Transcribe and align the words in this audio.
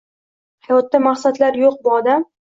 Hayotda 0.69 1.01
maqsadlar 1.07 1.59
yo'q, 1.65 1.77
bu 1.83 1.93
odam 1.99 2.25